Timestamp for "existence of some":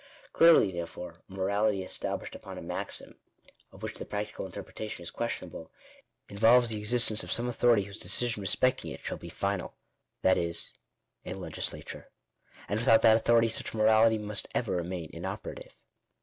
6.79-7.47